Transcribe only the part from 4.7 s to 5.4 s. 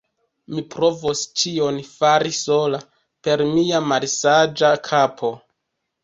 kapo!